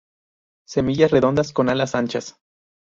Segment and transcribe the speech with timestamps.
[0.67, 2.35] Semillas redondas con alas anchas.